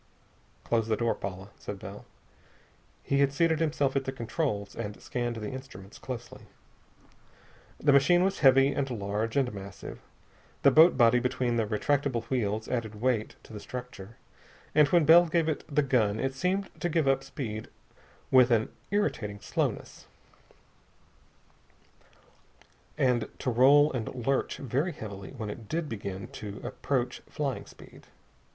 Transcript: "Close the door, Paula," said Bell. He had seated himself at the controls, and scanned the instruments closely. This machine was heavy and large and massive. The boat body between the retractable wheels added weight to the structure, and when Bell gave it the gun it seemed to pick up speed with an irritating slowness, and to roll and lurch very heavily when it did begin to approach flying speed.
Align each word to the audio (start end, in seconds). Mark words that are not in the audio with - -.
"Close 0.63 0.87
the 0.87 0.95
door, 0.97 1.13
Paula," 1.13 1.49
said 1.59 1.77
Bell. 1.77 2.05
He 3.03 3.19
had 3.19 3.31
seated 3.31 3.59
himself 3.59 3.95
at 3.95 4.05
the 4.05 4.11
controls, 4.11 4.75
and 4.75 4.99
scanned 4.99 5.35
the 5.35 5.51
instruments 5.51 5.99
closely. 5.99 6.41
This 7.79 7.93
machine 7.93 8.23
was 8.23 8.39
heavy 8.39 8.69
and 8.73 8.89
large 8.89 9.37
and 9.37 9.53
massive. 9.53 9.99
The 10.63 10.71
boat 10.71 10.97
body 10.97 11.19
between 11.19 11.55
the 11.55 11.67
retractable 11.67 12.23
wheels 12.31 12.67
added 12.67 12.99
weight 12.99 13.35
to 13.43 13.53
the 13.53 13.59
structure, 13.59 14.17
and 14.73 14.87
when 14.87 15.05
Bell 15.05 15.27
gave 15.27 15.47
it 15.47 15.63
the 15.67 15.83
gun 15.83 16.19
it 16.19 16.33
seemed 16.33 16.71
to 16.81 16.89
pick 16.89 17.05
up 17.05 17.23
speed 17.23 17.69
with 18.31 18.49
an 18.49 18.69
irritating 18.89 19.39
slowness, 19.39 20.07
and 22.97 23.29
to 23.37 23.51
roll 23.51 23.93
and 23.93 24.25
lurch 24.25 24.57
very 24.57 24.93
heavily 24.93 25.29
when 25.37 25.51
it 25.51 25.69
did 25.69 25.87
begin 25.87 26.27
to 26.29 26.59
approach 26.63 27.19
flying 27.29 27.67
speed. 27.67 28.07